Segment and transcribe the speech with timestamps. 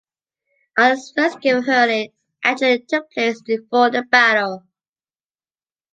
[0.79, 2.11] Ireland’s first game of hurling
[2.43, 4.63] allegedly took place before the battle.